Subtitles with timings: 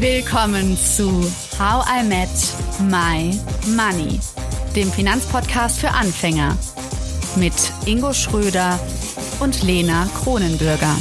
[0.00, 1.10] Willkommen zu
[1.58, 2.28] How I Met
[2.88, 3.36] My
[3.74, 4.20] Money,
[4.76, 6.56] dem Finanzpodcast für Anfänger
[7.34, 7.52] mit
[7.84, 8.78] Ingo Schröder
[9.40, 10.94] und Lena Kronenbürger.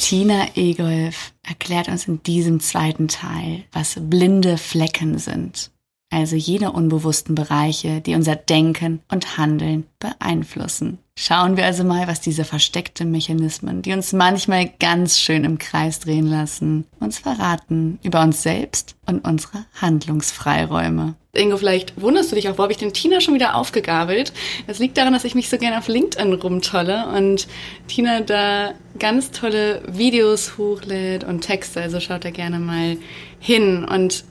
[0.00, 5.71] Tina Egolf erklärt uns in diesem zweiten Teil, was blinde Flecken sind
[6.12, 10.98] also jene unbewussten Bereiche, die unser Denken und Handeln beeinflussen.
[11.16, 16.00] Schauen wir also mal, was diese versteckten Mechanismen, die uns manchmal ganz schön im Kreis
[16.00, 21.14] drehen lassen, uns verraten über uns selbst und unsere Handlungsfreiräume.
[21.34, 24.34] Ingo, vielleicht wunderst du dich auch, wo habe ich den Tina schon wieder aufgegabelt?
[24.66, 27.46] Es liegt daran, dass ich mich so gerne auf LinkedIn rumtolle und
[27.88, 32.98] Tina da ganz tolle Videos hochlädt und Texte, also schaut da gerne mal
[33.38, 33.84] hin.
[33.84, 34.24] Und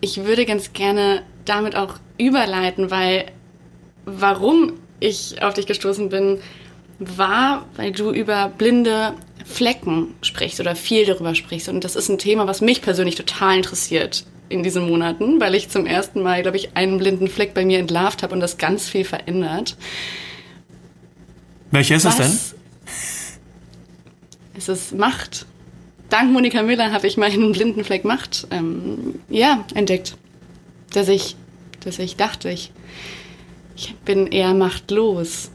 [0.00, 3.26] ich würde ganz gerne damit auch überleiten, weil
[4.04, 6.40] warum ich auf dich gestoßen bin,
[6.98, 11.68] war, weil du über blinde Flecken sprichst oder viel darüber sprichst.
[11.68, 15.68] Und das ist ein Thema, was mich persönlich total interessiert in diesen Monaten, weil ich
[15.68, 18.88] zum ersten Mal, glaube ich, einen blinden Fleck bei mir entlarvt habe und das ganz
[18.88, 19.76] viel verändert.
[21.70, 22.18] Welcher ist was?
[22.18, 22.58] es denn?
[24.56, 25.46] Es ist Macht
[26.10, 30.16] dank Monika Müller habe ich meinen blinden Fleck Macht ähm, ja, entdeckt.
[30.92, 31.36] Dass ich,
[31.84, 32.72] dass ich dachte, ich,
[33.76, 35.50] ich bin eher machtlos.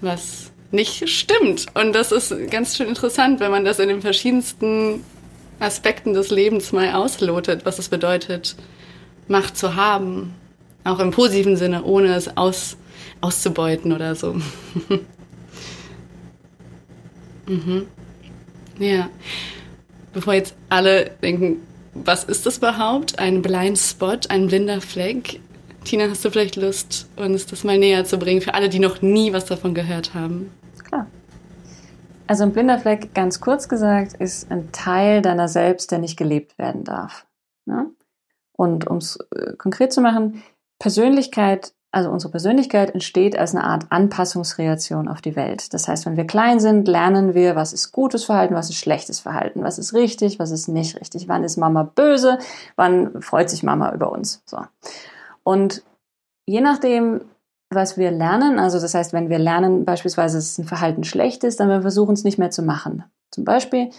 [0.00, 1.66] Was nicht stimmt.
[1.74, 5.02] Und das ist ganz schön interessant, wenn man das in den verschiedensten
[5.60, 8.56] Aspekten des Lebens mal auslotet, was es bedeutet,
[9.28, 10.34] Macht zu haben.
[10.82, 12.76] Auch im positiven Sinne, ohne es aus,
[13.22, 14.34] auszubeuten oder so.
[17.46, 17.86] mhm.
[18.78, 19.08] Ja.
[20.12, 21.62] Bevor jetzt alle denken,
[21.94, 23.18] was ist das überhaupt?
[23.18, 25.40] Ein Blind Spot, ein blinder Fleck?
[25.84, 29.02] Tina, hast du vielleicht Lust, uns das mal näher zu bringen für alle, die noch
[29.02, 30.50] nie was davon gehört haben?
[30.82, 31.06] Klar.
[32.26, 36.58] Also ein blinder Fleck, ganz kurz gesagt, ist ein Teil deiner selbst, der nicht gelebt
[36.58, 37.26] werden darf.
[37.66, 37.90] Ne?
[38.52, 40.42] Und um es äh, konkret zu machen,
[40.78, 45.72] Persönlichkeit also unsere Persönlichkeit entsteht als eine Art Anpassungsreaktion auf die Welt.
[45.72, 49.20] Das heißt, wenn wir klein sind, lernen wir, was ist gutes Verhalten, was ist schlechtes
[49.20, 52.38] Verhalten, was ist richtig, was ist nicht richtig, wann ist Mama böse,
[52.74, 54.42] wann freut sich Mama über uns.
[54.44, 54.58] So.
[55.44, 55.82] Und
[56.46, 57.20] je nachdem,
[57.70, 61.60] was wir lernen, also das heißt, wenn wir lernen beispielsweise, dass ein Verhalten schlecht ist,
[61.60, 63.04] dann wir versuchen es nicht mehr zu machen.
[63.30, 63.90] Zum Beispiel,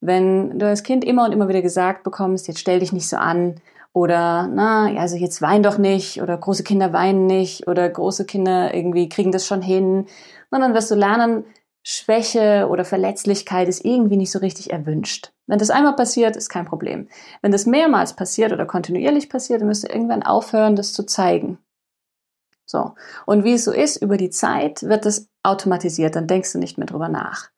[0.00, 3.16] wenn du als Kind immer und immer wieder gesagt bekommst, jetzt stell dich nicht so
[3.16, 3.60] an,
[3.94, 6.20] oder, na, also jetzt wein doch nicht.
[6.20, 7.68] Oder große Kinder weinen nicht.
[7.68, 10.06] Oder große Kinder irgendwie kriegen das schon hin.
[10.50, 11.44] Sondern wirst du lernen,
[11.84, 15.32] Schwäche oder Verletzlichkeit ist irgendwie nicht so richtig erwünscht.
[15.46, 17.08] Wenn das einmal passiert, ist kein Problem.
[17.40, 21.58] Wenn das mehrmals passiert oder kontinuierlich passiert, dann wirst du irgendwann aufhören, das zu zeigen.
[22.66, 22.94] So.
[23.26, 26.78] Und wie es so ist, über die Zeit wird das automatisiert, dann denkst du nicht
[26.78, 27.50] mehr drüber nach.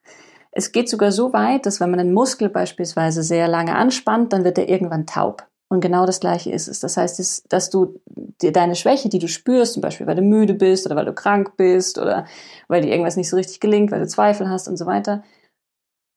[0.52, 4.44] Es geht sogar so weit, dass wenn man einen Muskel beispielsweise sehr lange anspannt, dann
[4.44, 5.46] wird er irgendwann taub.
[5.68, 6.80] Und genau das Gleiche ist es.
[6.80, 8.00] Das heißt, dass du
[8.40, 11.12] dir deine Schwäche, die du spürst, zum Beispiel weil du müde bist oder weil du
[11.12, 12.26] krank bist oder
[12.68, 15.24] weil dir irgendwas nicht so richtig gelingt, weil du Zweifel hast und so weiter,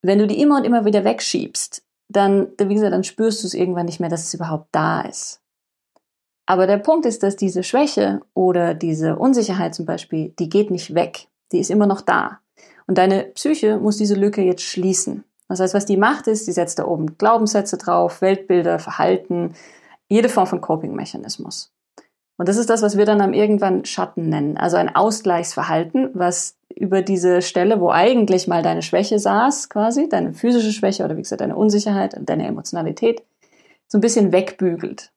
[0.02, 3.54] wenn du die immer und immer wieder wegschiebst, dann, wie gesagt, dann spürst du es
[3.54, 5.42] irgendwann nicht mehr, dass es überhaupt da ist.
[6.46, 10.96] Aber der Punkt ist, dass diese Schwäche oder diese Unsicherheit zum Beispiel, die geht nicht
[10.96, 11.28] weg.
[11.52, 12.40] Die ist immer noch da.
[12.88, 15.24] Und deine Psyche muss diese Lücke jetzt schließen.
[15.50, 19.56] Das heißt, was die macht ist, die setzt da oben Glaubenssätze drauf, Weltbilder, Verhalten,
[20.08, 21.72] jede Form von Coping-Mechanismus.
[22.38, 24.58] Und das ist das, was wir dann am irgendwann Schatten nennen.
[24.58, 30.34] Also ein Ausgleichsverhalten, was über diese Stelle, wo eigentlich mal deine Schwäche saß, quasi, deine
[30.34, 33.24] physische Schwäche oder wie gesagt, deine Unsicherheit, deine Emotionalität,
[33.88, 35.12] so ein bisschen wegbügelt.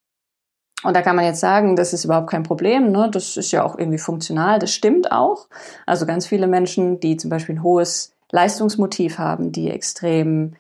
[0.83, 3.09] Und da kann man jetzt sagen, das ist überhaupt kein Problem, ne?
[3.13, 5.47] das ist ja auch irgendwie funktional, das stimmt auch.
[5.87, 10.55] Also ganz viele Menschen, die zum Beispiel ein hohes Leistungsmotiv haben, die extrem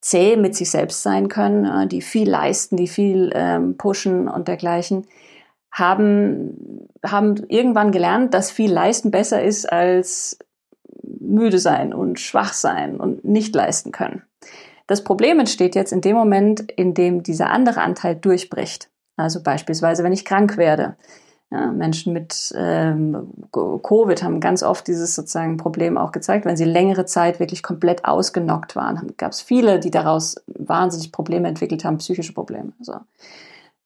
[0.00, 4.48] zäh mit sich selbst sein können, äh, die viel leisten, die viel ähm, pushen und
[4.48, 5.06] dergleichen,
[5.70, 10.38] haben, haben irgendwann gelernt, dass viel leisten besser ist als
[11.02, 14.22] müde sein und schwach sein und nicht leisten können.
[14.86, 18.90] Das Problem entsteht jetzt in dem Moment, in dem dieser andere Anteil durchbricht.
[19.16, 20.96] Also beispielsweise, wenn ich krank werde,
[21.52, 26.64] ja, Menschen mit ähm, Covid haben ganz oft dieses sozusagen Problem auch gezeigt, wenn sie
[26.64, 29.12] längere Zeit wirklich komplett ausgenockt waren.
[29.18, 32.72] Gab es viele, die daraus wahnsinnig Probleme entwickelt haben, psychische Probleme.
[32.78, 32.94] Also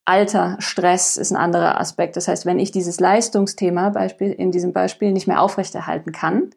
[0.05, 2.15] Alter, Stress ist ein anderer Aspekt.
[2.15, 6.51] Das heißt, wenn ich dieses Leistungsthema Beispiel, in diesem Beispiel nicht mehr aufrechterhalten kann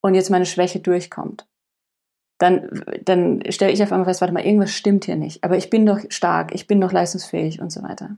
[0.00, 1.46] und jetzt meine Schwäche durchkommt,
[2.38, 5.44] dann, dann stelle ich auf einmal fest, warte mal, irgendwas stimmt hier nicht.
[5.44, 8.16] Aber ich bin doch stark, ich bin doch leistungsfähig und so weiter.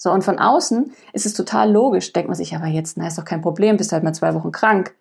[0.00, 3.18] So, und von außen ist es total logisch, denkt man sich, aber jetzt, na, ist
[3.18, 4.94] doch kein Problem, bist halt mal zwei Wochen krank.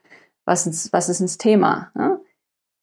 [0.45, 1.91] Was ist, was ist ins Thema?
[1.94, 2.19] Ne?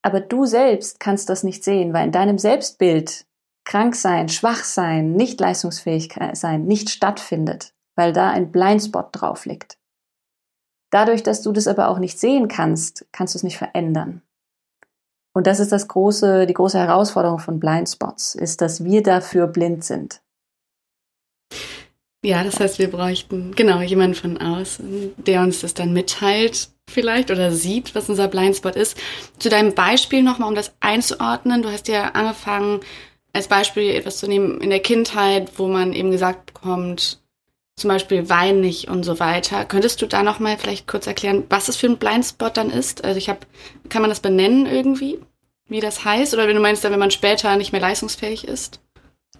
[0.02, 3.26] Aber du selbst kannst das nicht sehen, weil in deinem Selbstbild
[3.64, 9.78] krank sein, schwach sein, nicht leistungsfähig sein, nicht stattfindet, weil da ein Blindspot drauf liegt.
[10.90, 14.22] Dadurch, dass du das aber auch nicht sehen kannst, kannst du es nicht verändern.
[15.32, 19.82] Und das ist das große, die große Herausforderung von Blindspots, ist, dass wir dafür blind
[19.82, 20.22] sind.
[22.24, 27.30] Ja, das heißt, wir bräuchten genau jemanden von außen, der uns das dann mitteilt, vielleicht
[27.30, 28.96] oder sieht, was unser Blindspot ist.
[29.38, 31.60] Zu deinem Beispiel nochmal, um das einzuordnen.
[31.60, 32.80] Du hast ja angefangen,
[33.34, 37.20] als Beispiel etwas zu nehmen in der Kindheit, wo man eben gesagt bekommt,
[37.76, 39.66] zum Beispiel wein nicht und so weiter.
[39.66, 43.04] Könntest du da nochmal vielleicht kurz erklären, was es für ein Blindspot dann ist?
[43.04, 43.40] Also ich habe,
[43.90, 45.18] kann man das benennen irgendwie,
[45.68, 46.32] wie das heißt?
[46.32, 48.80] Oder wenn du meinst, wenn man später nicht mehr leistungsfähig ist?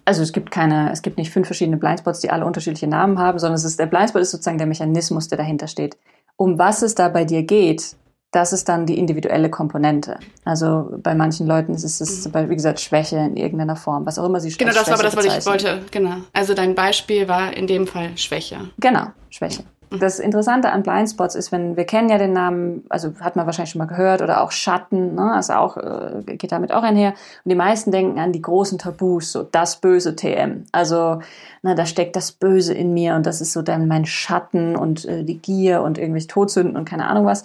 [0.05, 3.39] Also es gibt keine, es gibt nicht fünf verschiedene Blindspots, die alle unterschiedliche Namen haben,
[3.39, 5.97] sondern es ist, der Blindspot ist sozusagen der Mechanismus, der dahinter steht.
[6.37, 7.95] Um was es da bei dir geht,
[8.31, 10.19] das ist dann die individuelle Komponente.
[10.43, 12.49] Also bei manchen Leuten ist es, mhm.
[12.49, 15.15] wie gesagt, Schwäche in irgendeiner Form, was auch immer sie Genau, das war aber das,
[15.15, 15.81] was ich wollte.
[15.91, 16.15] Genau.
[16.33, 18.69] Also dein Beispiel war in dem Fall Schwäche.
[18.77, 19.63] Genau, Schwäche.
[19.99, 23.71] Das Interessante an Blindspots ist, wenn wir kennen ja den Namen, also hat man wahrscheinlich
[23.71, 27.09] schon mal gehört, oder auch Schatten, ne, also auch, äh, geht damit auch einher.
[27.43, 30.65] Und die meisten denken an die großen Tabus, so das böse TM.
[30.71, 31.19] Also,
[31.61, 35.05] na, da steckt das Böse in mir und das ist so dann mein Schatten und
[35.05, 37.43] äh, die Gier und irgendwelche Todsünden und keine Ahnung was.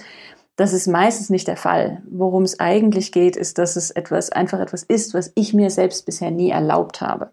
[0.56, 2.02] Das ist meistens nicht der Fall.
[2.10, 6.04] Worum es eigentlich geht, ist, dass es etwas, einfach etwas ist, was ich mir selbst
[6.04, 7.30] bisher nie erlaubt habe.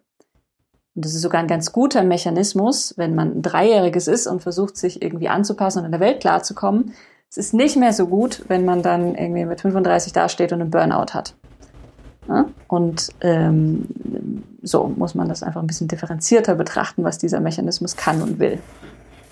[0.98, 4.78] Und das ist sogar ein ganz guter Mechanismus, wenn man ein Dreijähriges ist und versucht,
[4.78, 6.96] sich irgendwie anzupassen und in der Welt klarzukommen.
[7.30, 10.72] Es ist nicht mehr so gut, wenn man dann irgendwie mit 35 dasteht und einen
[10.72, 11.36] Burnout hat.
[12.68, 13.88] Und ähm,
[14.64, 18.60] so muss man das einfach ein bisschen differenzierter betrachten, was dieser Mechanismus kann und will.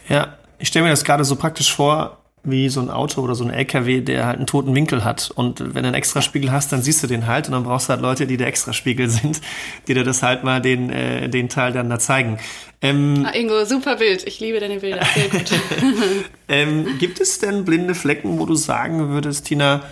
[0.07, 3.43] Ja, ich stelle mir das gerade so praktisch vor, wie so ein Auto oder so
[3.43, 5.31] ein LKW, der halt einen toten Winkel hat.
[5.31, 7.93] Und wenn du einen Extraspiegel hast, dann siehst du den halt und dann brauchst du
[7.93, 9.41] halt Leute, die der Extraspiegel sind,
[9.87, 12.39] die dir das halt mal den, äh, den Teil dann da zeigen.
[12.81, 14.25] Ähm, ah, Ingo, super Bild.
[14.27, 15.01] Ich liebe deine Bilder.
[15.13, 15.51] Sehr gut.
[16.47, 19.83] ähm, gibt es denn blinde Flecken, wo du sagen würdest, Tina,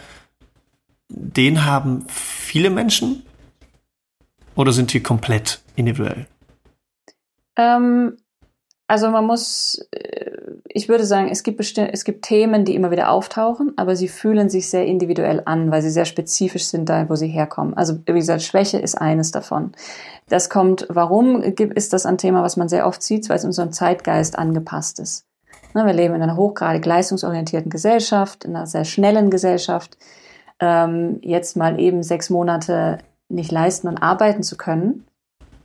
[1.09, 3.23] den haben viele Menschen?
[4.55, 6.27] Oder sind die komplett individuell?
[7.55, 8.17] Ähm,
[8.87, 10.32] also man muss, äh,
[10.67, 14.49] ich würde sagen, es gibt es gibt Themen, die immer wieder auftauchen, aber sie fühlen
[14.49, 17.73] sich sehr individuell an, weil sie sehr spezifisch sind da, wo sie herkommen.
[17.75, 19.73] Also wie gesagt, Schwäche ist eines davon.
[20.29, 23.71] Das kommt, warum ist das ein Thema, was man sehr oft sieht, weil es unserem
[23.71, 25.25] Zeitgeist angepasst ist.
[25.73, 29.97] Ne, wir leben in einer hochgradig leistungsorientierten Gesellschaft, in einer sehr schnellen Gesellschaft.
[30.59, 32.99] Ähm, jetzt mal eben sechs Monate
[33.29, 35.05] nicht leisten und arbeiten zu können,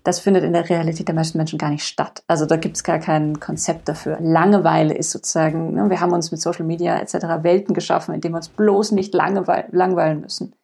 [0.08, 2.22] das findet in der Realität der meisten Menschen gar nicht statt.
[2.28, 4.16] Also da gibt es gar kein Konzept dafür.
[4.18, 7.42] Langeweile ist sozusagen, ne, wir haben uns mit Social Media etc.
[7.42, 10.54] Welten geschaffen, in denen wir uns bloß nicht langweilen müssen.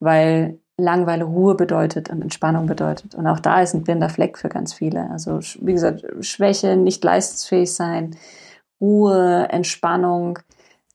[0.00, 3.14] Weil Langeweile Ruhe bedeutet und Entspannung bedeutet.
[3.14, 5.08] Und auch da ist ein blinder Fleck für ganz viele.
[5.10, 8.16] Also wie gesagt, Schwäche, nicht leistungsfähig sein,
[8.80, 10.40] Ruhe, Entspannung.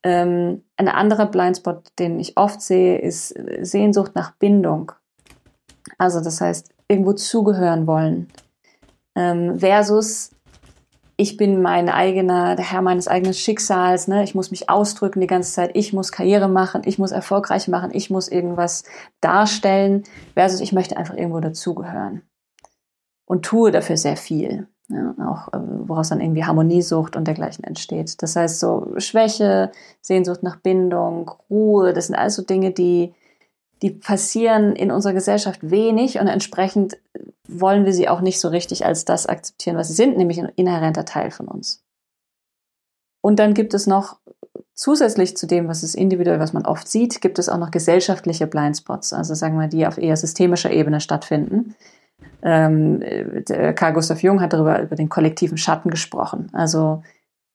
[0.03, 4.91] Ähm, ein anderer Blindspot, den ich oft sehe, ist Sehnsucht nach Bindung.
[5.97, 8.27] Also das heißt, irgendwo zugehören wollen.
[9.15, 10.31] Ähm, versus
[11.19, 14.23] ich bin mein eigener, der Herr meines eigenen Schicksals, ne?
[14.23, 17.89] ich muss mich ausdrücken die ganze Zeit, ich muss Karriere machen, ich muss erfolgreich machen,
[17.91, 18.83] ich muss irgendwas
[19.19, 20.03] darstellen,
[20.35, 22.21] versus ich möchte einfach irgendwo dazugehören.
[23.25, 24.67] Und tue dafür sehr viel.
[24.89, 28.21] Ja, auch äh, woraus dann irgendwie Harmoniesucht und dergleichen entsteht.
[28.21, 33.13] Das heißt, so Schwäche, Sehnsucht nach Bindung, Ruhe, das sind alles so Dinge, die
[33.81, 36.97] die passieren in unserer Gesellschaft wenig und entsprechend
[37.47, 40.51] wollen wir sie auch nicht so richtig als das akzeptieren, was sie sind, nämlich ein
[40.55, 41.83] inhärenter Teil von uns.
[43.21, 44.17] Und dann gibt es noch
[44.73, 48.47] zusätzlich zu dem, was es individuell, was man oft sieht, gibt es auch noch gesellschaftliche
[48.47, 51.75] Blindspots, also sagen wir, die auf eher systemischer Ebene stattfinden.
[52.41, 53.03] Ähm,
[53.75, 56.49] Carl Gustav Jung hat darüber über den kollektiven Schatten gesprochen.
[56.53, 57.03] Also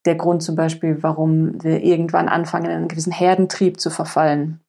[0.05, 4.61] der Grund zum Beispiel, warum wir irgendwann anfangen, in einen gewissen Herdentrieb zu verfallen,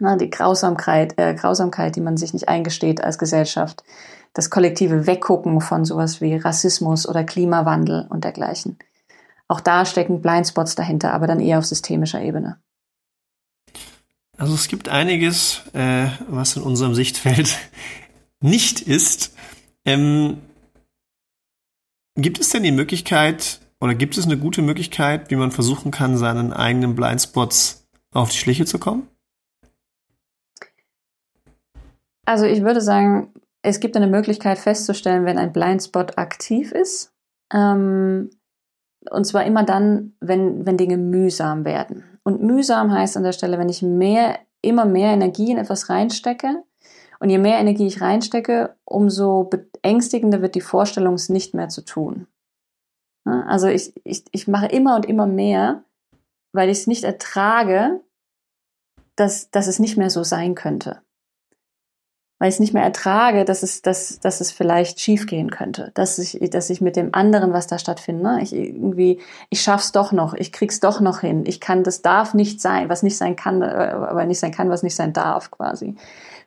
[0.00, 3.84] Ne, die Grausamkeit, äh, Grausamkeit, die man sich nicht eingesteht als Gesellschaft,
[4.32, 8.76] das kollektive Weggucken von sowas wie Rassismus oder Klimawandel und dergleichen.
[9.46, 12.58] Auch da stecken Blindspots dahinter, aber dann eher auf systemischer Ebene.
[14.36, 17.56] Also es gibt einiges, äh, was in unserem Sichtfeld
[18.40, 19.34] nicht ist.
[19.84, 20.38] Ähm,
[22.16, 26.16] gibt es denn die Möglichkeit oder gibt es eine gute Möglichkeit, wie man versuchen kann,
[26.16, 29.08] seinen eigenen Blindspots auf die Schliche zu kommen?
[32.24, 37.12] Also ich würde sagen, es gibt eine Möglichkeit festzustellen, wenn ein Blindspot aktiv ist.
[37.52, 38.30] Ähm,
[39.10, 42.04] und zwar immer dann, wenn, wenn Dinge mühsam werden.
[42.22, 46.62] Und mühsam heißt an der Stelle, wenn ich mehr, immer mehr Energie in etwas reinstecke.
[47.20, 51.82] Und je mehr Energie ich reinstecke, umso beängstigender wird die Vorstellung, es nicht mehr zu
[51.82, 52.26] tun.
[53.24, 55.84] Also ich, ich, ich mache immer und immer mehr,
[56.52, 58.00] weil ich es nicht ertrage,
[59.16, 61.03] dass, dass es nicht mehr so sein könnte
[62.44, 66.18] weil ich es nicht mehr ertrage, dass es, dass, dass es vielleicht schiefgehen könnte, dass
[66.18, 70.12] ich, dass ich mit dem anderen, was da stattfindet, ne, ich irgendwie, ich schaff's doch
[70.12, 73.34] noch, ich krieg's doch noch hin, ich kann, das darf nicht sein, was nicht sein
[73.34, 75.96] kann, äh, aber nicht sein kann, was nicht sein darf, quasi.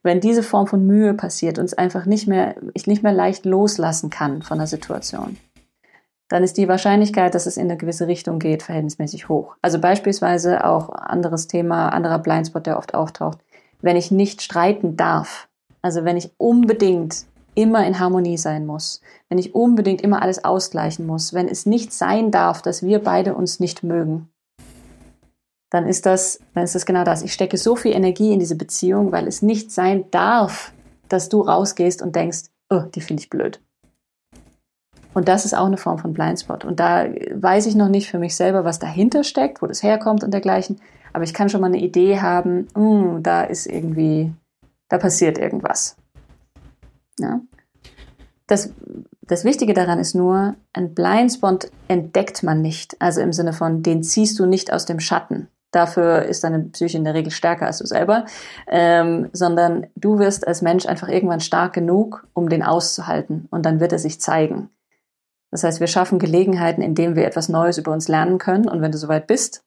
[0.03, 3.47] Wenn diese Form von Mühe passiert und es einfach nicht mehr, ich nicht mehr leicht
[3.47, 5.35] loslassen kann von der Situation,
[6.29, 9.55] dann ist die Wahrscheinlichkeit, dass es in eine gewisse Richtung geht, verhältnismäßig hoch.
[9.63, 13.39] Also beispielsweise auch anderes Thema, anderer Blindspot, der oft auftaucht.
[13.81, 15.47] Wenn ich nicht streiten darf,
[15.81, 21.07] also wenn ich unbedingt immer in Harmonie sein muss, wenn ich unbedingt immer alles ausgleichen
[21.07, 24.29] muss, wenn es nicht sein darf, dass wir beide uns nicht mögen,
[25.69, 27.23] dann ist das, dann ist das genau das.
[27.23, 30.71] Ich stecke so viel Energie in diese Beziehung, weil es nicht sein darf,
[31.09, 33.59] dass du rausgehst und denkst, oh, die finde ich blöd.
[35.13, 36.63] Und das ist auch eine Form von Blindspot.
[36.63, 40.23] Und da weiß ich noch nicht für mich selber, was dahinter steckt, wo das herkommt
[40.23, 40.79] und dergleichen.
[41.11, 44.31] Aber ich kann schon mal eine Idee haben, mm, da ist irgendwie
[44.89, 45.97] da passiert irgendwas.
[47.19, 47.41] Ja?
[48.47, 48.73] Das,
[49.21, 52.95] das Wichtige daran ist nur, ein Blindspot entdeckt man nicht.
[53.01, 55.49] Also im Sinne von, den ziehst du nicht aus dem Schatten.
[55.71, 58.25] Dafür ist deine Psyche in der Regel stärker als du selber,
[58.67, 63.81] ähm, sondern du wirst als Mensch einfach irgendwann stark genug, um den auszuhalten und dann
[63.81, 64.69] wird er sich zeigen.
[65.51, 68.91] Das heißt, wir schaffen Gelegenheiten, indem wir etwas Neues über uns lernen können und wenn
[68.93, 69.65] du soweit bist,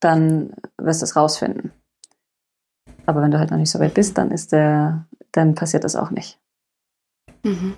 [0.00, 1.72] dann wirst du es rausfinden.
[3.08, 5.96] Aber wenn du halt noch nicht so weit bist, dann ist der, dann passiert das
[5.96, 6.38] auch nicht.
[7.42, 7.74] Mhm.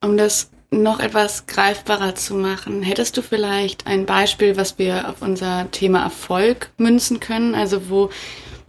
[0.00, 5.22] Um das noch etwas greifbarer zu machen, hättest du vielleicht ein Beispiel, was wir auf
[5.22, 7.56] unser Thema Erfolg münzen können?
[7.56, 8.10] Also wo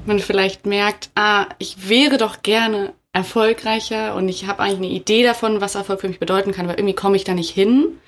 [0.08, 5.24] man vielleicht merkt, ah, ich wäre doch gerne erfolgreicher und ich habe eigentlich eine Idee
[5.24, 8.00] davon, was Erfolg für mich bedeuten kann, aber irgendwie komme ich da nicht hin.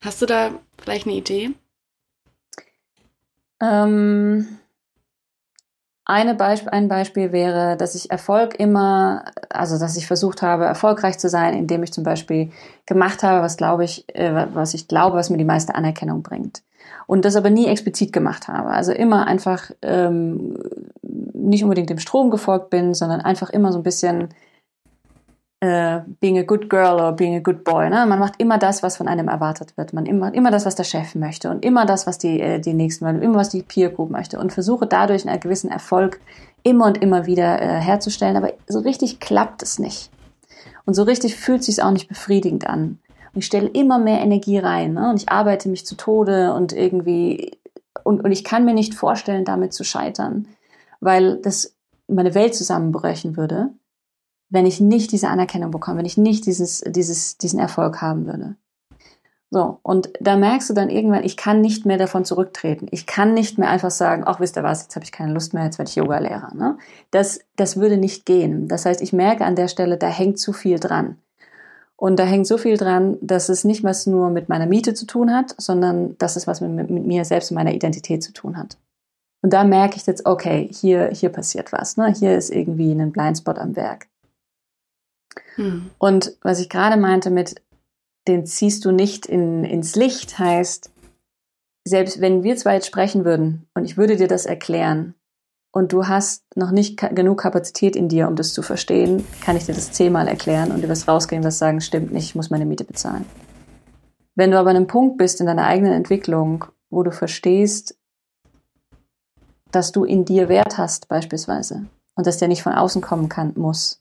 [0.00, 1.50] Hast du da vielleicht eine Idee?
[3.60, 4.60] Ähm,
[6.08, 11.18] eine Beisp ein Beispiel wäre, dass ich Erfolg immer, also dass ich versucht habe, erfolgreich
[11.18, 12.50] zu sein, indem ich zum Beispiel
[12.86, 16.62] gemacht habe, was glaube ich, äh, was ich glaube, was mir die meiste Anerkennung bringt.
[17.06, 18.70] Und das aber nie explizit gemacht habe.
[18.70, 20.56] Also immer einfach ähm,
[21.02, 24.28] nicht unbedingt dem Strom gefolgt bin, sondern einfach immer so ein bisschen
[25.60, 27.88] äh, being a good girl oder being a good boy.
[27.90, 28.06] Ne?
[28.06, 29.92] Man macht immer das, was von einem erwartet wird.
[29.92, 32.74] Man immer, immer das, was der Chef möchte und immer das, was die, äh, die
[32.74, 36.20] Nächsten wollen, immer was die Peer Group möchte und versuche dadurch einen gewissen Erfolg
[36.62, 38.36] immer und immer wieder äh, herzustellen.
[38.36, 40.10] Aber so richtig klappt es nicht.
[40.84, 42.98] Und so richtig fühlt sich auch nicht befriedigend an.
[43.34, 45.10] Und ich stelle immer mehr Energie rein ne?
[45.10, 47.58] und ich arbeite mich zu Tode und irgendwie
[48.04, 50.46] und, und ich kann mir nicht vorstellen, damit zu scheitern,
[51.00, 51.74] weil das
[52.06, 53.70] meine Welt zusammenbrechen würde
[54.50, 58.56] wenn ich nicht diese Anerkennung bekomme, wenn ich nicht dieses, dieses, diesen Erfolg haben würde.
[59.50, 62.86] So, und da merkst du dann irgendwann, ich kann nicht mehr davon zurücktreten.
[62.90, 65.54] Ich kann nicht mehr einfach sagen, ach, wisst ihr was, jetzt habe ich keine Lust
[65.54, 66.54] mehr, jetzt werde ich Yoga-Lehrer.
[66.54, 66.76] Ne?
[67.10, 68.68] Das, das würde nicht gehen.
[68.68, 71.16] Das heißt, ich merke an der Stelle, da hängt zu viel dran.
[71.96, 75.06] Und da hängt so viel dran, dass es nicht was nur mit meiner Miete zu
[75.06, 78.32] tun hat, sondern dass es was mit, mit, mit mir selbst und meiner Identität zu
[78.32, 78.76] tun hat.
[79.42, 81.96] Und da merke ich jetzt, okay, hier, hier passiert was.
[81.96, 82.12] Ne?
[82.12, 84.08] Hier ist irgendwie ein Blindspot am Werk.
[85.56, 85.90] Hm.
[85.98, 87.62] Und was ich gerade meinte mit,
[88.26, 90.90] den ziehst du nicht in, ins Licht, heißt,
[91.84, 95.14] selbst wenn wir zwei jetzt sprechen würden und ich würde dir das erklären
[95.72, 99.56] und du hast noch nicht ka genug Kapazität in dir, um das zu verstehen, kann
[99.56, 102.50] ich dir das zehnmal erklären und du wirst rausgehen und sagen, stimmt nicht, ich muss
[102.50, 103.24] meine Miete bezahlen.
[104.34, 107.96] Wenn du aber an einem Punkt bist in deiner eigenen Entwicklung, wo du verstehst,
[109.72, 113.52] dass du in dir Wert hast beispielsweise und dass der nicht von außen kommen kann,
[113.56, 114.00] muss,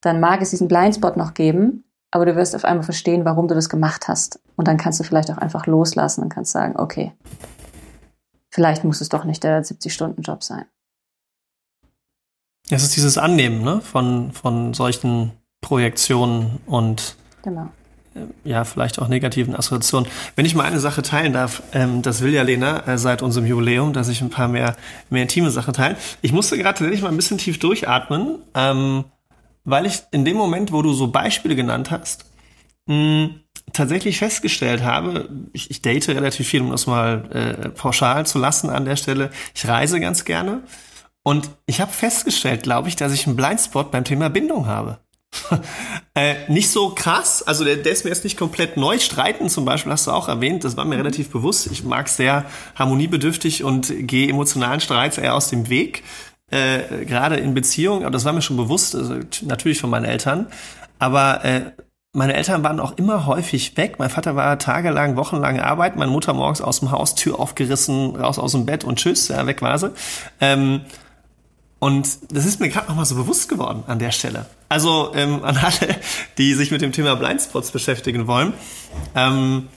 [0.00, 3.54] dann mag es diesen Blindspot noch geben, aber du wirst auf einmal verstehen, warum du
[3.54, 4.40] das gemacht hast.
[4.56, 7.12] Und dann kannst du vielleicht auch einfach loslassen und kannst sagen, okay,
[8.50, 10.64] vielleicht muss es doch nicht der 70-Stunden-Job sein.
[12.68, 13.80] Es ist dieses Annehmen ne?
[13.80, 17.68] von, von solchen Projektionen und genau.
[18.14, 20.08] Äh, ja, vielleicht auch negativen Assoziationen.
[20.36, 23.46] Wenn ich mal eine Sache teilen darf, ähm, das will ja Lena äh, seit unserem
[23.46, 24.76] Jubiläum, dass ich ein paar mehr,
[25.10, 25.96] mehr intime Sachen teile.
[26.22, 28.38] Ich musste gerade tatsächlich mal ein bisschen tief durchatmen.
[28.54, 29.04] Ähm,
[29.70, 32.26] weil ich in dem Moment, wo du so Beispiele genannt hast,
[32.86, 33.30] mh,
[33.72, 38.70] tatsächlich festgestellt habe, ich, ich date relativ viel, um das mal äh, pauschal zu lassen
[38.70, 39.30] an der Stelle.
[39.54, 40.62] Ich reise ganz gerne.
[41.22, 44.98] Und ich habe festgestellt, glaube ich, dass ich einen Blindspot beim Thema Bindung habe.
[46.14, 48.98] äh, nicht so krass, also der, der ist mir jetzt nicht komplett neu.
[48.98, 51.02] Streiten zum Beispiel hast du auch erwähnt, das war mir mhm.
[51.02, 51.68] relativ bewusst.
[51.70, 56.02] Ich mag sehr harmoniebedürftig und gehe emotionalen Streits eher aus dem Weg.
[56.50, 60.46] Äh, gerade in Beziehungen, aber das war mir schon bewusst, also natürlich von meinen Eltern.
[60.98, 61.70] Aber äh,
[62.12, 64.00] meine Eltern waren auch immer häufig weg.
[64.00, 68.40] Mein Vater war tagelang, wochenlang arbeiten, meine Mutter morgens aus dem Haus, Tür aufgerissen, raus
[68.40, 69.92] aus dem Bett und tschüss, ja, weg war sie.
[70.40, 70.80] Ähm,
[71.78, 74.46] und das ist mir gerade nochmal so bewusst geworden an der Stelle.
[74.68, 75.96] Also ähm, an alle,
[76.36, 78.52] die sich mit dem Thema Blindspots beschäftigen wollen.
[79.14, 79.68] Ähm,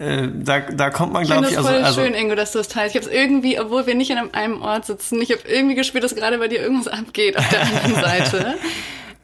[0.00, 2.68] äh, da, da kommt man, glaube ich, also, voll also schön, Ingo, dass du das
[2.68, 2.96] teilst.
[2.96, 6.02] Ich habe es irgendwie, obwohl wir nicht an einem Ort sitzen, ich habe irgendwie gespürt,
[6.02, 8.54] dass gerade bei dir irgendwas abgeht auf der anderen Seite.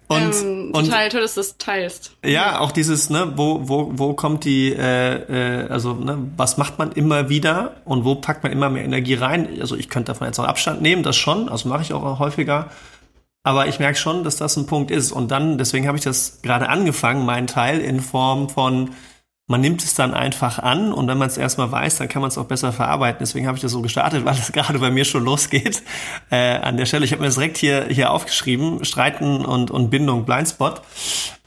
[0.08, 2.12] Und, ähm, und total toll, dass du das teilst.
[2.22, 6.78] Ja, auch dieses, ne, wo, wo, wo kommt die, äh, äh, also, ne, was macht
[6.78, 9.48] man immer wieder und wo packt man immer mehr Energie rein?
[9.58, 12.70] Also ich könnte davon jetzt auch Abstand nehmen, das schon, also mache ich auch häufiger.
[13.42, 15.10] Aber ich merke schon, dass das ein Punkt ist.
[15.10, 18.90] Und dann, deswegen habe ich das gerade angefangen, meinen Teil in Form von
[19.48, 22.30] man nimmt es dann einfach an und wenn man es erstmal weiß, dann kann man
[22.30, 23.18] es auch besser verarbeiten.
[23.20, 25.82] Deswegen habe ich das so gestartet, weil es gerade bei mir schon losgeht.
[26.30, 29.90] Äh, an der Stelle, ich habe mir das direkt hier, hier aufgeschrieben, Streiten und, und
[29.90, 30.82] Bindung, Blindspot.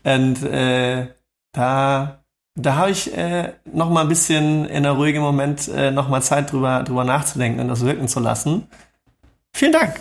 [0.04, 1.08] Und äh,
[1.52, 2.24] da,
[2.56, 6.22] da habe ich äh, noch mal ein bisschen in einer ruhigen Moment äh, noch mal
[6.22, 8.68] Zeit drüber, drüber nachzudenken und das wirken zu lassen.
[9.54, 10.00] Vielen Dank.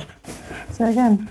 [0.70, 1.28] Sehr gern.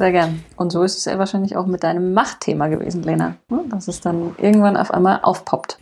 [0.00, 0.42] Sehr gern.
[0.56, 3.36] Und so ist es ja wahrscheinlich auch mit deinem Machtthema gewesen, Lena.
[3.50, 3.64] Ne?
[3.68, 5.78] Dass es dann irgendwann auf einmal aufpoppt.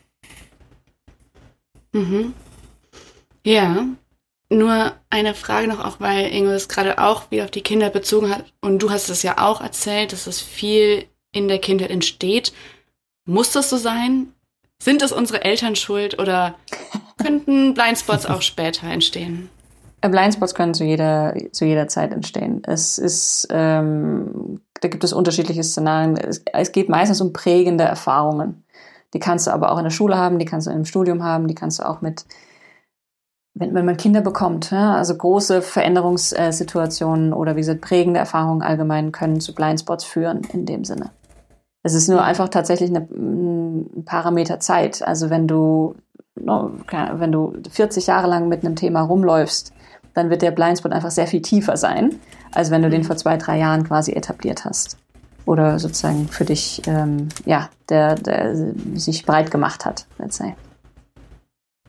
[1.92, 2.34] Mhm.
[3.44, 3.86] Ja.
[4.50, 8.28] Nur eine Frage noch, auch weil Ingo es gerade auch wieder auf die Kinder bezogen
[8.28, 8.44] hat.
[8.60, 12.52] Und du hast es ja auch erzählt, dass es viel in der Kindheit entsteht.
[13.24, 14.34] Muss das so sein?
[14.82, 16.56] Sind es unsere Eltern schuld oder
[17.22, 19.48] könnten Blindspots auch später entstehen?
[20.00, 22.62] Blindspots können zu jeder, zu jeder Zeit entstehen.
[22.64, 26.16] Es ist, ähm, da gibt es unterschiedliche Szenarien.
[26.16, 28.64] Es, es geht meistens um prägende Erfahrungen.
[29.14, 31.48] Die kannst du aber auch in der Schule haben, die kannst du im Studium haben,
[31.48, 32.26] die kannst du auch mit,
[33.54, 34.70] wenn, wenn man Kinder bekommt.
[34.70, 34.94] Ja?
[34.94, 40.84] Also große Veränderungssituationen oder wie gesagt, prägende Erfahrungen allgemein können zu Blindspots führen in dem
[40.84, 41.10] Sinne.
[41.82, 45.02] Es ist nur einfach tatsächlich eine, ein Parameter Zeit.
[45.02, 45.94] Also wenn du,
[46.34, 49.72] wenn du 40 Jahre lang mit einem Thema rumläufst,
[50.18, 52.16] dann wird der Blindspot einfach sehr viel tiefer sein,
[52.52, 54.98] als wenn du den vor zwei, drei Jahren quasi etabliert hast.
[55.46, 58.54] Oder sozusagen für dich, ähm, ja, der, der
[58.94, 60.54] sich breit gemacht hat, let's say.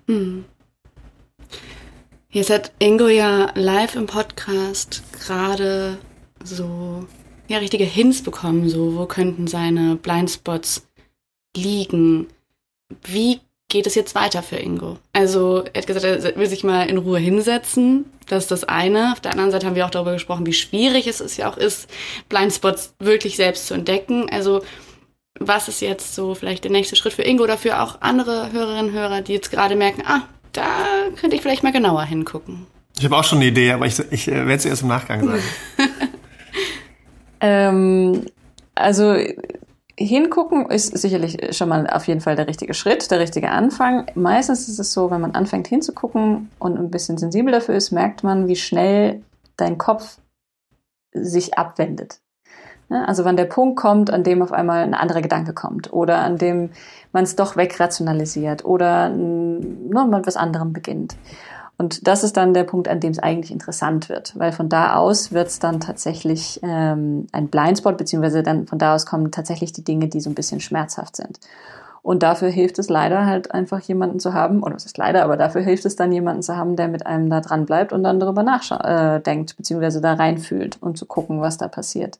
[0.07, 0.45] Hm.
[2.31, 5.97] Jetzt hat Ingo ja live im Podcast gerade
[6.43, 7.07] so
[7.47, 10.87] ja richtige Hints bekommen, so wo könnten seine Blindspots
[11.57, 12.27] liegen.
[13.03, 14.97] Wie geht es jetzt weiter für Ingo?
[15.13, 18.05] Also er hat gesagt, er will sich mal in Ruhe hinsetzen.
[18.27, 19.13] Das ist das eine.
[19.13, 21.57] Auf der anderen Seite haben wir auch darüber gesprochen, wie schwierig es ist, ja auch
[21.57, 21.89] ist,
[22.27, 24.29] Blindspots wirklich selbst zu entdecken.
[24.29, 24.61] Also
[25.39, 28.87] was ist jetzt so vielleicht der nächste Schritt für Ingo oder für auch andere Hörerinnen
[28.87, 30.67] und Hörer, die jetzt gerade merken, ah, da
[31.19, 32.65] könnte ich vielleicht mal genauer hingucken.
[32.97, 35.25] Ich habe auch schon eine Idee, aber ich, ich äh, werde es erst im Nachgang
[35.25, 35.43] sagen.
[37.39, 38.25] ähm,
[38.75, 39.15] also
[39.99, 44.05] hingucken ist sicherlich schon mal auf jeden Fall der richtige Schritt, der richtige Anfang.
[44.15, 48.23] Meistens ist es so, wenn man anfängt hinzugucken und ein bisschen sensibel dafür ist, merkt
[48.23, 49.21] man, wie schnell
[49.57, 50.19] dein Kopf
[51.11, 52.21] sich abwendet.
[52.89, 56.37] Also wann der Punkt kommt, an dem auf einmal ein anderer Gedanke kommt oder an
[56.37, 56.71] dem
[57.11, 61.15] man es doch wegrationalisiert oder nur mal was anderem beginnt.
[61.79, 64.97] Und das ist dann der Punkt, an dem es eigentlich interessant wird, weil von da
[64.97, 69.71] aus wird es dann tatsächlich ähm, ein Blindspot, beziehungsweise dann von da aus kommen tatsächlich
[69.71, 71.39] die Dinge, die so ein bisschen schmerzhaft sind.
[72.01, 75.37] Und dafür hilft es leider halt einfach jemanden zu haben, oder was ist leider, aber
[75.37, 78.19] dafür hilft es dann jemanden zu haben, der mit einem da dran bleibt und dann
[78.19, 82.19] darüber nachdenkt, äh, beziehungsweise da reinfühlt und zu gucken, was da passiert.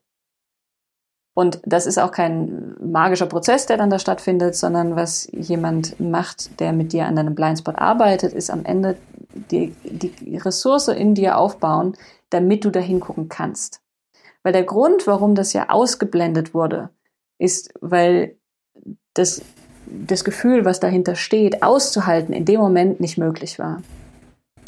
[1.33, 6.59] Und das ist auch kein magischer Prozess, der dann da stattfindet, sondern was jemand macht,
[6.61, 8.95] der mit dir an deinem Blindspot arbeitet, ist am Ende
[9.33, 11.95] die, die Ressource in dir aufbauen,
[12.29, 13.81] damit du da hingucken kannst.
[14.43, 16.89] Weil der Grund, warum das ja ausgeblendet wurde,
[17.37, 18.37] ist, weil
[19.13, 19.41] das,
[19.85, 23.81] das Gefühl, was dahinter steht, auszuhalten, in dem Moment nicht möglich war.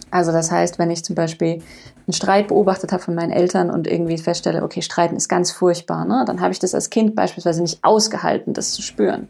[0.10, 1.62] Also das heißt, wenn ich zum Beispiel
[2.06, 6.04] einen Streit beobachtet habe von meinen Eltern und irgendwie feststelle, okay, Streiten ist ganz furchtbar,
[6.06, 6.26] ne?
[6.28, 9.28] dann habe ich das als Kind beispielsweise nicht ausgehalten, das zu spüren.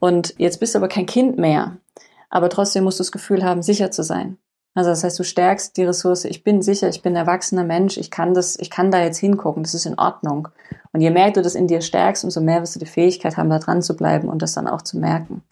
[0.00, 1.76] Und jetzt bist du aber kein Kind mehr,
[2.34, 4.38] aber trotzdem musst du das Gefühl haben, sicher zu sein.
[4.74, 7.96] Also das heißt, du stärkst die Ressource, ich bin sicher, ich bin ein erwachsener Mensch,
[7.96, 10.48] ich kann das, ich kann da jetzt hingucken, das ist in Ordnung.
[10.92, 13.50] Und je mehr du das in dir stärkst, umso mehr wirst du die Fähigkeit haben,
[13.50, 15.42] da dran zu bleiben und das dann auch zu merken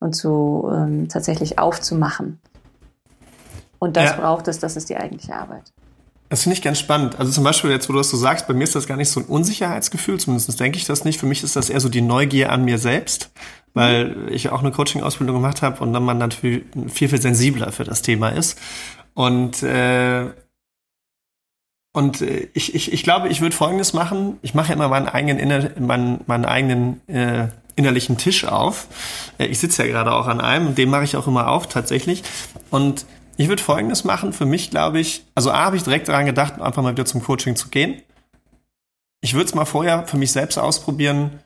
[0.00, 2.40] und zu ähm, tatsächlich aufzumachen.
[3.78, 4.16] Und das ja.
[4.16, 5.72] braucht es, das ist die eigentliche Arbeit.
[6.30, 7.20] Das finde ich ganz spannend.
[7.20, 9.10] Also zum Beispiel jetzt, wo du das so sagst, bei mir ist das gar nicht
[9.10, 11.20] so ein Unsicherheitsgefühl, zumindest denke ich das nicht.
[11.20, 13.30] Für mich ist das eher so die Neugier an mir selbst,
[13.74, 17.84] weil ich auch eine Coaching-Ausbildung gemacht habe und dann man natürlich viel, viel sensibler für
[17.84, 18.58] das Thema ist.
[19.14, 20.30] Und äh,
[21.92, 24.38] und äh, ich, ich, ich glaube, ich würde Folgendes machen.
[24.42, 28.88] Ich mache immer meinen eigenen, inner, meinen, meinen eigenen äh, innerlichen Tisch auf.
[29.38, 32.24] Äh, ich sitze ja gerade auch an einem, den mache ich auch immer auf tatsächlich.
[32.70, 33.06] Und
[33.36, 34.32] ich würde Folgendes machen.
[34.32, 37.22] Für mich glaube ich, also A, habe ich direkt daran gedacht, einfach mal wieder zum
[37.22, 38.02] Coaching zu gehen.
[39.20, 41.40] Ich würde es mal vorher für mich selbst ausprobieren,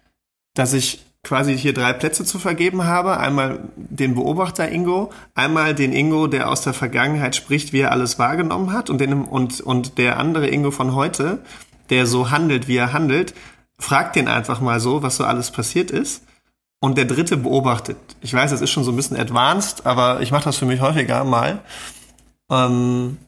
[0.54, 3.18] dass ich quasi hier drei Plätze zu vergeben habe.
[3.18, 8.18] Einmal den Beobachter Ingo, einmal den Ingo, der aus der Vergangenheit spricht, wie er alles
[8.18, 11.42] wahrgenommen hat und, den, und, und der andere Ingo von heute,
[11.90, 13.34] der so handelt, wie er handelt,
[13.78, 16.24] fragt den einfach mal so, was so alles passiert ist.
[16.80, 17.96] Und der dritte beobachtet.
[18.20, 20.80] Ich weiß, das ist schon so ein bisschen advanced, aber ich mache das für mich
[20.80, 21.58] häufiger mal.
[22.50, 23.18] Ähm,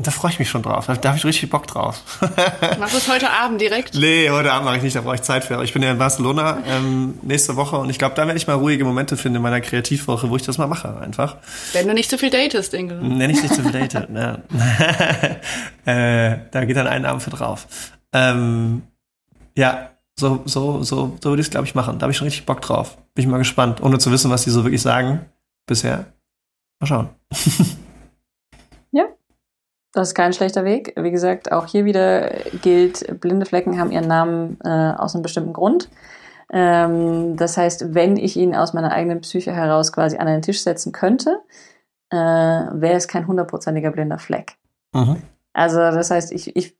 [0.00, 0.86] da freue ich mich schon drauf.
[0.86, 2.02] Da, da habe ich richtig Bock drauf.
[2.78, 3.94] Machst du es heute Abend direkt?
[3.94, 5.62] Nee, heute Abend mache ich nicht, da brauche ich Zeit für.
[5.64, 8.54] Ich bin ja in Barcelona ähm, nächste Woche und ich glaube, da werde ich mal
[8.54, 11.36] ruhige Momente finden in meiner Kreativwoche, wo ich das mal mache einfach.
[11.72, 12.94] Wenn du nicht zu viel datest, Inge.
[12.94, 14.42] Nenn ich nicht zu viel datet, ne.
[15.84, 17.66] äh, da geht dann ein Abend für drauf.
[18.12, 18.82] Ähm,
[19.56, 21.98] ja, so, so, so, so würde ich es, glaube ich, machen.
[21.98, 22.96] Da habe ich schon richtig Bock drauf.
[23.14, 25.26] Bin ich mal gespannt, ohne zu wissen, was die so wirklich sagen
[25.66, 26.06] bisher.
[26.78, 27.08] Mal schauen.
[29.92, 30.92] Das ist kein schlechter Weg.
[30.96, 32.30] Wie gesagt, auch hier wieder
[32.62, 35.88] gilt, blinde Flecken haben ihren Namen äh, aus einem bestimmten Grund.
[36.52, 40.62] Ähm, das heißt, wenn ich ihn aus meiner eigenen Psyche heraus quasi an den Tisch
[40.62, 41.40] setzen könnte,
[42.10, 44.56] äh, wäre es kein hundertprozentiger blinder Fleck.
[44.94, 45.22] Mhm.
[45.52, 46.76] Also das heißt, ich, ich,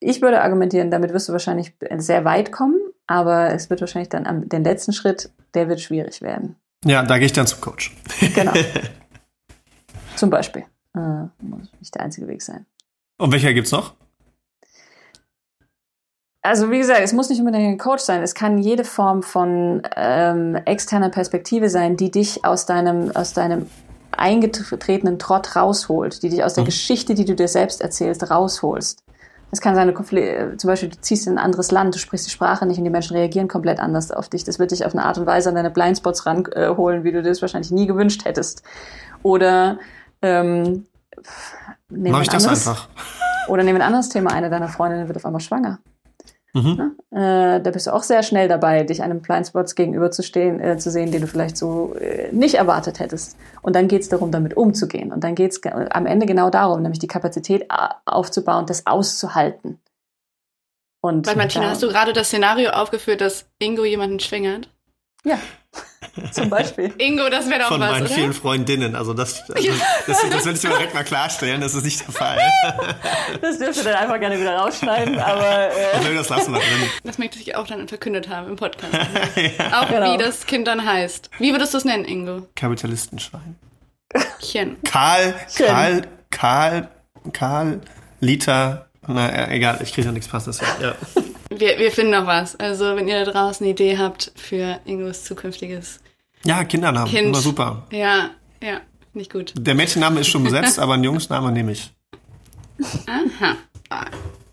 [0.00, 4.26] ich würde argumentieren, damit wirst du wahrscheinlich sehr weit kommen, aber es wird wahrscheinlich dann
[4.26, 6.56] am, den letzten Schritt, der wird schwierig werden.
[6.84, 7.96] Ja, da gehe ich dann zum Coach.
[8.34, 8.52] Genau.
[10.16, 10.64] zum Beispiel.
[10.98, 12.66] Äh, muss nicht der einzige Weg sein.
[13.18, 13.94] Und welcher gibt's noch?
[16.42, 18.22] Also wie gesagt, es muss nicht unbedingt ein Coach sein.
[18.22, 23.66] Es kann jede Form von ähm, externer Perspektive sein, die dich aus deinem, aus deinem
[24.12, 26.66] eingetretenen Trott rausholt, die dich aus der mhm.
[26.66, 29.02] Geschichte, die du dir selbst erzählst, rausholst.
[29.50, 32.30] Es kann sein, äh, zum Beispiel du ziehst in ein anderes Land, du sprichst die
[32.30, 34.44] Sprache nicht und die Menschen reagieren komplett anders auf dich.
[34.44, 37.40] Das wird dich auf eine Art und Weise an deine Blindspots ranholen, wie du das
[37.40, 38.62] wahrscheinlich nie gewünscht hättest.
[39.22, 39.78] Oder
[40.20, 40.86] ähm,
[41.88, 42.88] Mach ich das anderes, einfach.
[43.48, 44.32] Oder nehmen ein anderes Thema.
[44.32, 45.78] Eine deiner Freundinnen wird auf einmal schwanger.
[46.54, 46.96] Mhm.
[47.10, 51.12] Äh, da bist du auch sehr schnell dabei, dich einem Blindspots gegenüberzustehen, äh, zu sehen,
[51.12, 53.36] den du vielleicht so äh, nicht erwartet hättest.
[53.62, 55.12] Und dann geht es darum, damit umzugehen.
[55.12, 57.66] Und dann geht es am Ende genau darum, nämlich die Kapazität
[58.06, 59.78] aufzubauen, das auszuhalten.
[61.00, 64.68] Und Weil Martina, hast du gerade das Szenario aufgeführt, dass Ingo jemanden schwängert?
[65.24, 65.38] Ja.
[66.32, 66.92] Zum Beispiel.
[66.98, 68.14] Ingo, das wäre doch Von was, meinen oder?
[68.14, 68.94] vielen Freundinnen.
[68.94, 69.68] Also das, also
[70.06, 72.38] das, das will ich direkt mal klarstellen, das ist nicht der Fall.
[73.40, 75.68] Das dürft ihr dann einfach gerne wieder rausschneiden, aber...
[75.70, 76.90] Äh will das lassen wir drin.
[77.04, 78.92] Das möchte ich auch dann verkündet haben im Podcast.
[79.36, 79.82] ja.
[79.82, 80.12] Auch genau.
[80.12, 81.30] wie das Kind dann heißt.
[81.38, 82.46] Wie würdest du es nennen, Ingo?
[82.56, 83.56] Kapitalistenschwein.
[84.40, 84.76] Chen.
[84.84, 86.88] Karl, Karl, Karl,
[87.32, 87.80] Karl,
[88.20, 90.60] Liter, na egal, ich kriege ja nichts passendes.
[90.80, 90.94] Ja.
[91.50, 92.56] Wir, wir finden noch was.
[92.56, 96.00] Also, wenn ihr da draußen eine Idee habt für Ingos zukünftiges.
[96.44, 97.10] Ja, Kindernamen.
[97.10, 97.28] Kind.
[97.28, 97.86] Immer super.
[97.90, 98.30] Ja,
[98.62, 98.80] ja,
[99.14, 99.52] nicht gut.
[99.56, 101.90] Der Mädchenname ist schon besetzt, aber einen Jungsname nehme ich.
[103.06, 103.56] Aha.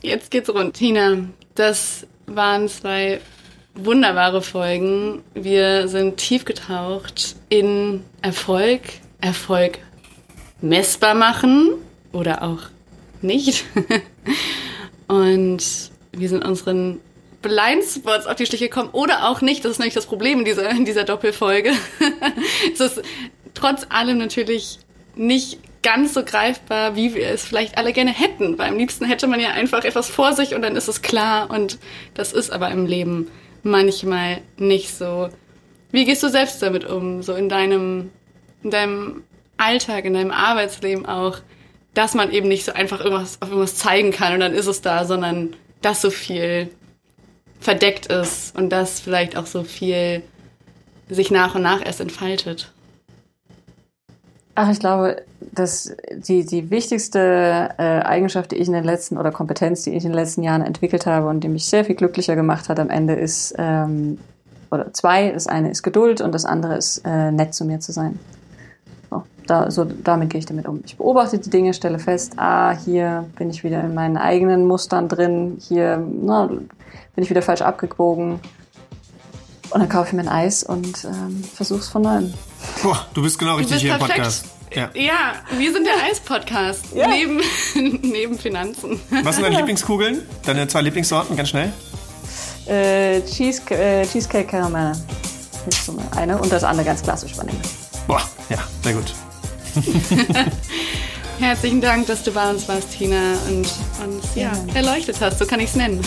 [0.02, 0.74] Jetzt geht's rund.
[0.76, 1.18] Tina,
[1.56, 3.22] das waren zwei
[3.76, 5.24] wunderbare Folgen.
[5.34, 8.82] Wir sind tief getaucht in Erfolg,
[9.22, 9.80] Erfolg
[10.62, 11.74] messbar machen
[12.12, 12.62] oder auch
[13.22, 13.66] nicht.
[15.08, 17.00] Und wir sind unseren
[17.46, 19.64] Blindspots auf die Schliche gekommen oder auch nicht.
[19.64, 21.72] Das ist nämlich das Problem in dieser, in dieser Doppelfolge.
[22.74, 23.02] es ist
[23.54, 24.80] trotz allem natürlich
[25.16, 28.58] nicht ganz so greifbar, wie wir es vielleicht alle gerne hätten.
[28.58, 31.52] Weil am liebsten hätte man ja einfach etwas vor sich und dann ist es klar
[31.52, 31.78] und
[32.16, 33.30] das ist aber im Leben
[33.62, 35.30] manchmal nicht so.
[35.92, 38.10] Wie gehst du selbst damit um, so in deinem,
[38.64, 39.24] in deinem
[39.58, 41.38] Alltag, in deinem Arbeitsleben auch,
[41.94, 44.82] dass man eben nicht so einfach irgendwas auf irgendwas zeigen kann und dann ist es
[44.82, 46.72] da, sondern dass so viel
[47.66, 50.22] verdeckt ist und dass vielleicht auch so viel
[51.10, 52.72] sich nach und nach erst entfaltet.
[54.54, 59.32] Ach, ich glaube, dass die, die wichtigste äh, Eigenschaft, die ich in den letzten oder
[59.32, 62.36] Kompetenz, die ich in den letzten Jahren entwickelt habe und die mich sehr viel glücklicher
[62.36, 64.18] gemacht hat am Ende ist, ähm,
[64.72, 67.92] oder zwei, das eine ist Geduld und das andere ist äh, nett zu mir zu
[67.92, 68.20] sein.
[69.48, 70.82] Da, so, damit gehe ich damit um.
[70.86, 75.08] Ich beobachte die Dinge, stelle fest, ah, hier bin ich wieder in meinen eigenen Mustern
[75.08, 78.40] drin, hier na, bin ich wieder falsch abgebogen.
[79.70, 82.34] Und dann kaufe ich mir ein Eis und ähm, versuche es von neuem.
[82.82, 84.12] Boah, du bist genau richtig hier perfekt.
[84.12, 84.46] im Podcast.
[84.74, 84.90] Ja.
[84.94, 86.86] Ja, wir sind der Eis-Podcast.
[86.94, 87.08] Ja.
[87.08, 87.42] Neben,
[88.02, 89.00] neben Finanzen.
[89.24, 90.22] Was sind deine Lieblingskugeln?
[90.46, 91.72] Deine zwei Lieblingssorten, ganz schnell?
[92.68, 94.64] Äh, Cheese, äh, Cheesecake
[95.72, 97.58] so eine und das andere ganz klassisch Vanille.
[98.08, 99.14] Boah, ja, sehr gut.
[101.40, 103.68] Herzlichen Dank, dass du bei uns warst, Tina, und
[104.06, 105.40] uns ja, erleuchtet hast.
[105.40, 106.00] So kann ich es nennen.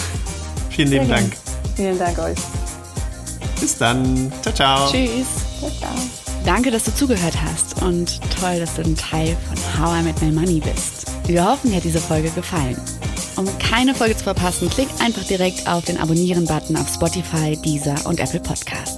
[0.71, 1.37] Vielen lieben Dank.
[1.77, 2.39] Vielen Dank euch.
[3.61, 4.33] Bis dann.
[4.43, 4.91] Ciao, ciao.
[4.91, 5.27] Tschüss.
[5.61, 5.91] Ciao, ciao.
[6.45, 10.23] Danke, dass du zugehört hast und toll, dass du ein Teil von How I Met
[10.23, 11.07] My Money bist.
[11.27, 12.77] Wir hoffen, dir hat diese Folge gefallen.
[13.37, 18.19] Um keine Folge zu verpassen, klick einfach direkt auf den Abonnieren-Button auf Spotify, Deezer und
[18.19, 18.98] Apple Podcasts.